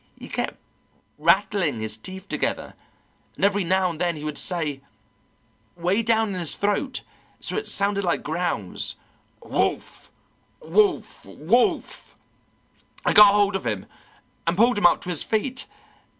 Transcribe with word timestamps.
He 0.17 0.27
kept 0.29 0.57
rattling 1.19 1.79
his 1.79 1.95
teeth 1.95 2.27
together, 2.27 2.73
and 3.35 3.45
every 3.45 3.63
now 3.63 3.91
and 3.91 4.01
then 4.01 4.15
he 4.15 4.23
would 4.23 4.35
say, 4.35 4.81
way 5.75 6.01
down 6.01 6.29
in 6.29 6.39
his 6.39 6.55
throat 6.55 7.03
so 7.39 7.55
it 7.55 7.67
sounded 7.67 8.03
like 8.03 8.23
growls, 8.23 8.95
'Wolf 9.43 10.11
wolf 10.59 11.27
wolf.' 11.27 12.17
I 13.05 13.13
got 13.13 13.31
hold 13.35 13.55
of 13.55 13.67
him 13.67 13.85
and 14.47 14.57
pulled 14.57 14.79
him 14.79 14.87
up 14.87 15.01
to 15.01 15.09
his 15.09 15.21
feet. 15.21 15.67